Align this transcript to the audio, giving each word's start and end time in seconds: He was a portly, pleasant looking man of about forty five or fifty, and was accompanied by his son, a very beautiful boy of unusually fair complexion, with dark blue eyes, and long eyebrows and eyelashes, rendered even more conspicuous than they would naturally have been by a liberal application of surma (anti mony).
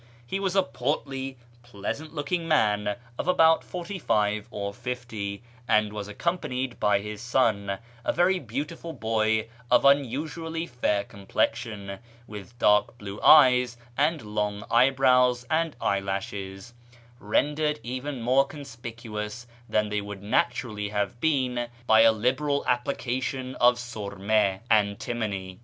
He 0.25 0.39
was 0.39 0.55
a 0.55 0.63
portly, 0.63 1.37
pleasant 1.61 2.11
looking 2.11 2.47
man 2.47 2.95
of 3.19 3.27
about 3.27 3.63
forty 3.63 3.99
five 3.99 4.47
or 4.49 4.73
fifty, 4.73 5.43
and 5.67 5.93
was 5.93 6.07
accompanied 6.07 6.79
by 6.79 7.01
his 7.01 7.21
son, 7.21 7.77
a 8.03 8.11
very 8.11 8.39
beautiful 8.39 8.93
boy 8.93 9.47
of 9.69 9.85
unusually 9.85 10.65
fair 10.65 11.03
complexion, 11.03 11.99
with 12.25 12.57
dark 12.57 12.97
blue 12.97 13.21
eyes, 13.21 13.77
and 13.95 14.23
long 14.23 14.63
eyebrows 14.71 15.45
and 15.51 15.75
eyelashes, 15.79 16.73
rendered 17.19 17.79
even 17.83 18.23
more 18.23 18.45
conspicuous 18.47 19.45
than 19.69 19.89
they 19.89 20.01
would 20.01 20.23
naturally 20.23 20.89
have 20.89 21.19
been 21.21 21.67
by 21.85 22.01
a 22.01 22.11
liberal 22.11 22.65
application 22.65 23.53
of 23.57 23.75
surma 23.75 24.61
(anti 24.71 25.13
mony). 25.13 25.59